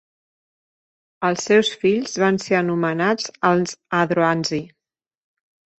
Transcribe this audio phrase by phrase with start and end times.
[1.29, 4.65] Els seus fills van ser anomenats els adroanzi.